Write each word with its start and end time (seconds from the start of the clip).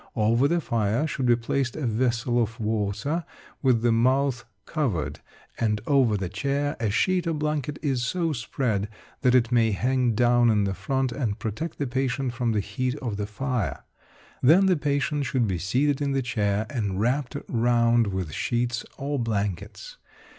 Over 0.15 0.47
the 0.47 0.61
fire 0.61 1.05
should 1.05 1.27
be 1.27 1.35
placed 1.35 1.75
a 1.75 1.85
vessel 1.85 2.41
of 2.41 2.59
water 2.59 3.23
with 3.61 3.83
the 3.83 3.91
mouth 3.91 4.45
covered; 4.65 5.19
and 5.59 5.79
over 5.85 6.17
the 6.17 6.27
chair 6.27 6.75
a 6.79 6.89
sheet 6.89 7.27
or 7.27 7.35
blanket 7.35 7.77
is 7.83 8.03
so 8.03 8.33
spread 8.33 8.89
that 9.21 9.35
it 9.35 9.51
may 9.51 9.69
hang 9.73 10.15
down 10.15 10.49
in 10.49 10.63
the 10.63 10.73
front 10.73 11.11
and 11.11 11.37
protect 11.37 11.77
the 11.77 11.85
patient 11.85 12.33
from 12.33 12.51
the 12.51 12.61
heat 12.61 12.95
of 12.95 13.17
the 13.17 13.27
fire. 13.27 13.83
Then 14.41 14.65
the 14.65 14.75
patient 14.75 15.27
should 15.27 15.45
be 15.45 15.59
seated 15.59 16.01
in 16.01 16.13
the 16.13 16.23
chair 16.23 16.65
and 16.71 16.99
wrapped 16.99 17.37
round 17.47 18.07
with 18.07 18.31
sheets 18.33 18.83
or 18.97 19.19
blankets. 19.19 19.97